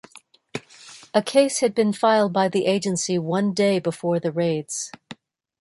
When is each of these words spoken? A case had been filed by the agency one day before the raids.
A 1.13 1.21
case 1.21 1.59
had 1.59 1.75
been 1.75 1.93
filed 1.93 2.33
by 2.33 2.47
the 2.49 2.65
agency 2.65 3.19
one 3.19 3.53
day 3.53 3.77
before 3.77 4.19
the 4.19 4.31
raids. 4.31 4.91